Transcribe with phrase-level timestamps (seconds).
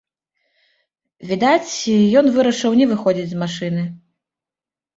[1.31, 1.73] Відаць,
[2.23, 3.83] ён вырашыў не выходзіць з машыны.